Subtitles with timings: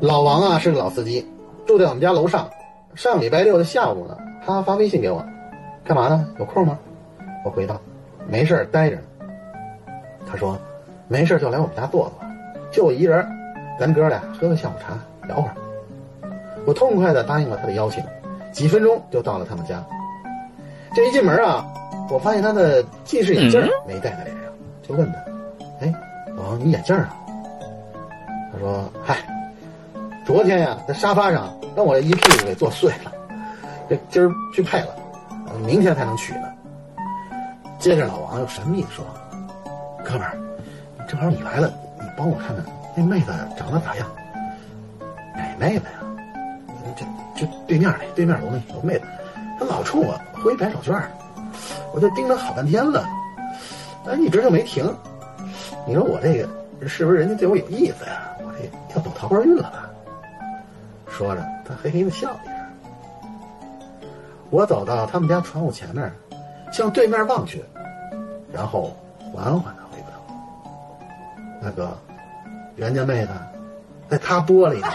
[0.00, 1.26] 老王啊是个老司机，
[1.66, 2.50] 住在我们家楼上。
[2.94, 5.24] 上礼拜六的下午呢，他发微信给我，
[5.84, 6.28] 干嘛呢？
[6.38, 6.78] 有空吗？
[7.44, 7.80] 我回道，
[8.28, 9.02] 没事儿，待着呢。
[10.30, 10.58] 他说，
[11.08, 12.28] 没事儿就来我们家坐坐，
[12.70, 13.26] 就我一人，
[13.80, 15.54] 咱哥俩喝个下午茶，聊会儿。
[16.66, 18.04] 我痛快的答应了他的邀请，
[18.52, 19.82] 几分钟就到了他们家。
[20.94, 21.66] 这一进门啊，
[22.10, 24.52] 我发现他的近视眼镜没戴在脸上，
[24.82, 25.18] 就问他
[25.80, 25.94] ：“哎，
[26.36, 27.14] 老王，你眼镜啊？”
[28.52, 29.18] 他说：“嗨，
[30.36, 33.10] 昨天呀，在沙发上让我一屁股给坐碎了，
[33.88, 34.94] 这今儿去配了，
[35.64, 36.42] 明天才能取呢。”
[37.80, 39.02] 接着老王又神秘地说
[40.04, 40.36] ：“哥们儿，
[41.08, 42.62] 正好你来了，你帮我看看
[42.94, 44.06] 那妹子长得咋样？
[45.34, 46.04] 哪妹子呀？
[46.94, 49.06] 这这对面那对面楼那有妹子，
[49.58, 51.00] 她老冲我挥白手绢
[51.94, 53.08] 我就盯着好半天了，
[54.06, 54.94] 哎，一直就没停。
[55.86, 56.46] 你说我这个
[56.86, 58.36] 是不是人家对我有意思呀？
[58.44, 59.90] 我这要走桃花运了吧？”
[61.16, 62.56] 说着，他嘿嘿的笑了一声。
[64.50, 66.12] 我走到他们家窗户前面。
[66.72, 67.64] 向对面望去，
[68.52, 68.94] 然后
[69.32, 70.18] 缓缓的回过头。
[71.62, 71.96] 那个，
[72.74, 73.32] 袁家妹子，
[74.10, 74.88] 在擦玻璃呢。